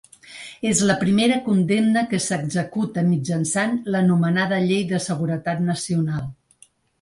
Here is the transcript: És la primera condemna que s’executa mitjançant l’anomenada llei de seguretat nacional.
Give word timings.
És 0.67 0.79
la 0.91 0.93
primera 1.01 1.35
condemna 1.49 2.01
que 2.13 2.19
s’executa 2.27 3.03
mitjançant 3.09 3.77
l’anomenada 3.97 4.63
llei 4.71 4.83
de 4.95 5.03
seguretat 5.11 5.63
nacional. 5.69 6.27